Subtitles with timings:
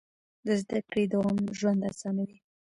[0.45, 2.37] د زده کړې دوام ژوند اسانوي.